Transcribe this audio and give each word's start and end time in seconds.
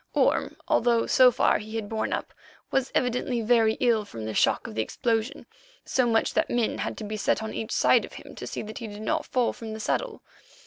Orme, 0.15 0.57
although 0.67 1.05
so 1.05 1.29
far 1.29 1.59
he 1.59 1.75
had 1.75 1.87
borne 1.87 2.11
up, 2.11 2.33
was 2.71 2.91
evidently 2.95 3.39
very 3.41 3.73
ill 3.79 4.03
from 4.03 4.25
the 4.25 4.33
shock 4.33 4.65
of 4.65 4.73
the 4.73 4.81
explosion, 4.81 5.45
so 5.85 6.07
much 6.07 6.29
so 6.31 6.39
that 6.39 6.49
men 6.49 6.79
had 6.79 6.97
to 6.97 7.03
be 7.03 7.17
set 7.17 7.43
on 7.43 7.53
each 7.53 7.71
side 7.71 8.03
of 8.03 8.13
him 8.13 8.33
to 8.33 8.47
see 8.47 8.63
that 8.63 8.79
he 8.79 8.87
did 8.87 9.03
not 9.03 9.27
fall 9.27 9.53
from 9.53 9.73
the 9.73 9.79
saddle. 9.79 10.23